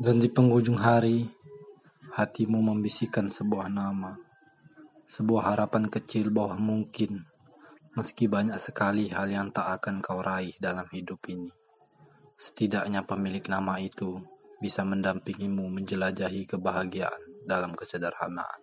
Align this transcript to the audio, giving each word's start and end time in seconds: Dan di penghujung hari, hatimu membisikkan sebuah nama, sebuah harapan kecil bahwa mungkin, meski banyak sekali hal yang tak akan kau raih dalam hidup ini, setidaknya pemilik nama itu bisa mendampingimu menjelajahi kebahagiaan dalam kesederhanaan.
Dan 0.00 0.16
di 0.16 0.32
penghujung 0.32 0.80
hari, 0.80 1.28
hatimu 2.16 2.56
membisikkan 2.72 3.28
sebuah 3.28 3.68
nama, 3.68 4.16
sebuah 5.04 5.52
harapan 5.52 5.92
kecil 5.92 6.32
bahwa 6.32 6.56
mungkin, 6.56 7.28
meski 7.92 8.24
banyak 8.24 8.56
sekali 8.56 9.12
hal 9.12 9.28
yang 9.28 9.52
tak 9.52 9.68
akan 9.76 10.00
kau 10.00 10.24
raih 10.24 10.56
dalam 10.56 10.88
hidup 10.88 11.20
ini, 11.28 11.52
setidaknya 12.32 13.04
pemilik 13.04 13.44
nama 13.44 13.76
itu 13.76 14.24
bisa 14.56 14.88
mendampingimu 14.88 15.68
menjelajahi 15.68 16.48
kebahagiaan 16.48 17.44
dalam 17.44 17.76
kesederhanaan. 17.76 18.60